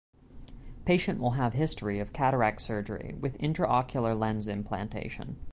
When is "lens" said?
4.17-4.47